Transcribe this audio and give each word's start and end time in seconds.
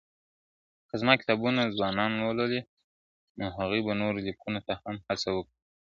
که 0.89 0.93
زما 1.01 1.13
کتابونه 1.21 1.61
ځوانان 1.77 2.11
ولولي 2.17 2.61
نو 3.37 3.45
هغوی 3.57 3.81
به 3.85 3.93
نورو 4.01 4.17
ليکنو 4.27 4.59
ته 4.67 4.73
هم 4.83 4.95
هڅه 5.07 5.29
وکړي.. 5.33 5.57